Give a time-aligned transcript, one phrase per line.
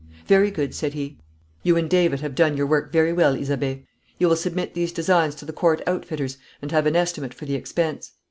[0.25, 1.19] 'Very good,' said he.
[1.61, 3.85] 'You and David have done your work very well, Isabey.
[4.17, 7.53] You will submit these designs to the Court outfitters and have an estimate for the
[7.53, 8.11] expense.